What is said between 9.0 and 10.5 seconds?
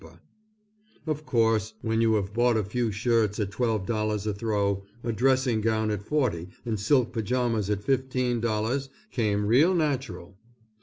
came real natural.